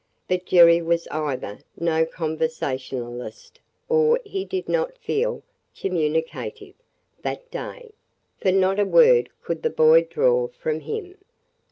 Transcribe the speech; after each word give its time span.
But 0.27 0.47
Jerry 0.47 0.81
was 0.81 1.07
either 1.11 1.59
no 1.79 2.07
conversationalist 2.07 3.59
or 3.87 4.19
he 4.25 4.43
did 4.45 4.67
not 4.67 4.97
feel 4.97 5.43
communicative 5.79 6.73
that 7.21 7.51
day, 7.51 7.91
for 8.41 8.51
not 8.51 8.79
a 8.79 8.83
word 8.85 9.29
could 9.43 9.61
the 9.61 9.69
boy 9.69 10.05
draw 10.05 10.47
from 10.47 10.79
him. 10.79 11.17